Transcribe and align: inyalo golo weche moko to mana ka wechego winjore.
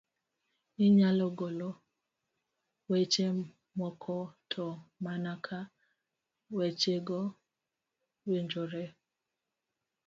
inyalo 0.85 1.25
golo 1.39 1.69
weche 2.89 3.25
moko 3.79 4.17
to 4.51 4.65
mana 5.03 5.33
ka 5.45 5.59
wechego 6.57 7.19
winjore. 8.27 8.83